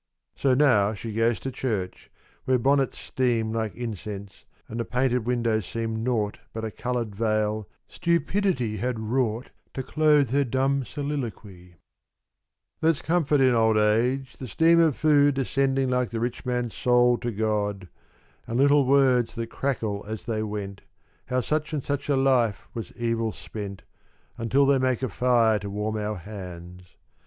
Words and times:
So 0.35 0.55
now 0.55 0.95
she 0.95 1.13
goes 1.13 1.39
to 1.41 1.51
church, 1.51 2.09
where 2.45 2.57
bonnets 2.57 2.97
steam 2.97 3.53
Like 3.53 3.75
incense, 3.75 4.45
and 4.67 4.79
the 4.79 4.83
painted 4.83 5.27
windows 5.27 5.63
seem 5.67 6.03
Nought 6.03 6.39
but 6.53 6.65
a 6.65 6.71
coloured 6.71 7.15
veil 7.15 7.69
stupidity 7.87 8.77
Had 8.77 8.99
wrought 8.99 9.51
to 9.75 9.83
clothe 9.83 10.31
her 10.31 10.43
dumb 10.43 10.81
soliliquy:' 10.85 11.75
There's 12.81 12.99
comfort 13.03 13.41
in 13.41 13.53
old 13.53 13.77
age: 13.77 14.37
the 14.37 14.47
steam 14.47 14.79
of 14.79 14.97
food 14.97 15.37
Ascending 15.37 15.91
like 15.91 16.09
the 16.09 16.19
rich 16.19 16.47
man's 16.47 16.73
soul 16.73 17.19
to 17.19 17.31
God; 17.31 17.87
And 18.47 18.57
little 18.57 18.87
words 18.87 19.35
that 19.35 19.51
crackle 19.51 20.03
as 20.07 20.25
they 20.25 20.41
went, 20.41 20.81
How 21.27 21.41
such 21.41 21.73
and 21.73 21.83
such 21.83 22.09
a 22.09 22.15
life 22.15 22.67
was 22.73 22.91
evil 22.93 23.31
spent 23.33 23.83
Until 24.35 24.65
they 24.65 24.79
make 24.79 25.03
a 25.03 25.09
fire 25.09 25.59
to 25.59 25.69
warm 25.69 25.95
our 25.95 26.15
hands. 26.17 26.95